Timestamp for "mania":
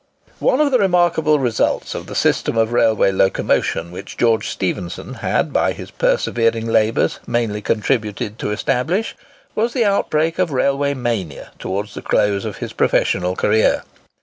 10.95-11.51